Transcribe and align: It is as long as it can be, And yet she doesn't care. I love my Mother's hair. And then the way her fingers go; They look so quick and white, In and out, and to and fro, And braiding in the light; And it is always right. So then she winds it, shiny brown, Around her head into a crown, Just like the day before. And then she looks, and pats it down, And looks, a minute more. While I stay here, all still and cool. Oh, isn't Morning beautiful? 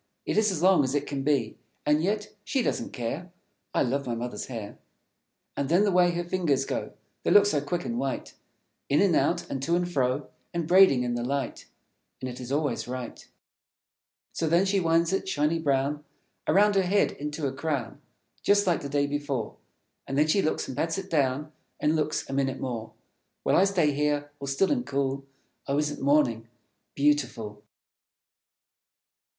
It 0.25 0.35
is 0.35 0.49
as 0.51 0.63
long 0.63 0.83
as 0.83 0.95
it 0.95 1.05
can 1.05 1.21
be, 1.21 1.59
And 1.85 2.01
yet 2.01 2.33
she 2.43 2.63
doesn't 2.63 2.89
care. 2.91 3.31
I 3.71 3.83
love 3.83 4.07
my 4.07 4.15
Mother's 4.15 4.47
hair. 4.47 4.79
And 5.55 5.69
then 5.69 5.83
the 5.83 5.91
way 5.91 6.09
her 6.09 6.23
fingers 6.23 6.65
go; 6.65 6.93
They 7.21 7.29
look 7.29 7.45
so 7.45 7.61
quick 7.61 7.85
and 7.85 7.99
white, 7.99 8.33
In 8.89 8.99
and 8.99 9.15
out, 9.15 9.47
and 9.47 9.61
to 9.61 9.75
and 9.75 9.87
fro, 9.87 10.31
And 10.55 10.67
braiding 10.67 11.03
in 11.03 11.13
the 11.13 11.23
light; 11.23 11.67
And 12.19 12.27
it 12.27 12.39
is 12.39 12.51
always 12.51 12.87
right. 12.87 13.27
So 14.33 14.47
then 14.49 14.65
she 14.65 14.79
winds 14.79 15.13
it, 15.13 15.29
shiny 15.29 15.59
brown, 15.59 16.03
Around 16.47 16.73
her 16.73 16.81
head 16.81 17.11
into 17.11 17.45
a 17.45 17.53
crown, 17.53 18.01
Just 18.41 18.65
like 18.65 18.81
the 18.81 18.89
day 18.89 19.05
before. 19.05 19.57
And 20.07 20.17
then 20.17 20.25
she 20.25 20.41
looks, 20.41 20.67
and 20.67 20.75
pats 20.75 20.97
it 20.97 21.11
down, 21.11 21.51
And 21.79 21.95
looks, 21.95 22.27
a 22.27 22.33
minute 22.33 22.59
more. 22.59 22.91
While 23.43 23.55
I 23.55 23.65
stay 23.65 23.91
here, 23.91 24.31
all 24.39 24.47
still 24.47 24.71
and 24.71 24.83
cool. 24.83 25.27
Oh, 25.67 25.77
isn't 25.77 26.01
Morning 26.01 26.47
beautiful? 26.95 27.61